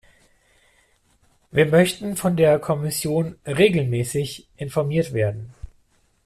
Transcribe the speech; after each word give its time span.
Wir 1.51 1.67
möchten 1.67 2.15
von 2.15 2.35
der 2.35 2.57
Kommission 2.57 3.35
regelmäßig 3.45 4.47
informiert 4.57 5.13
werden. 5.13 5.53